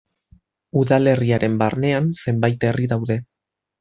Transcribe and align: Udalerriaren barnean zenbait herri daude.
Udalerriaren 0.83 1.59
barnean 1.63 2.09
zenbait 2.25 2.67
herri 2.71 2.89
daude. 2.97 3.19